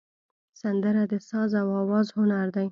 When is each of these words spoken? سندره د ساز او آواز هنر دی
سندره 0.61 1.03
د 1.11 1.13
ساز 1.29 1.51
او 1.61 1.69
آواز 1.83 2.05
هنر 2.17 2.47
دی 2.55 2.67